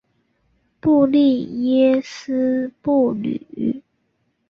[0.79, 3.83] 布利耶斯布吕。